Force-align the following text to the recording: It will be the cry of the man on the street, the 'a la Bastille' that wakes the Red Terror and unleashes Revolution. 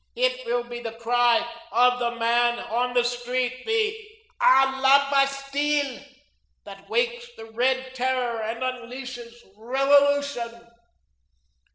It 0.15 0.47
will 0.47 0.63
be 0.63 0.79
the 0.79 0.93
cry 0.97 1.47
of 1.71 1.99
the 1.99 2.15
man 2.15 2.57
on 2.57 2.95
the 2.95 3.03
street, 3.03 3.63
the 3.67 3.95
'a 4.41 4.81
la 4.81 5.11
Bastille' 5.11 6.03
that 6.63 6.89
wakes 6.89 7.27
the 7.37 7.45
Red 7.45 7.93
Terror 7.93 8.41
and 8.41 8.63
unleashes 8.63 9.35
Revolution. 9.55 10.67